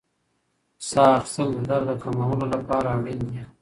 ساه 0.89 1.09
اخیستل 1.19 1.49
د 1.55 1.57
درد 1.69 1.87
د 1.89 1.91
کمولو 2.03 2.45
لپاره 2.53 2.87
اړین 2.97 3.19
دي. 3.29 3.41